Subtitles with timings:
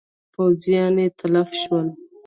[0.33, 1.87] پوځیان یې تلف شول.